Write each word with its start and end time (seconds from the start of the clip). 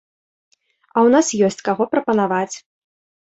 А 0.55 0.97
ў 1.05 1.11
нас 1.15 1.27
ёсць 1.49 1.65
каго 1.69 1.83
прапанаваць. 1.93 2.55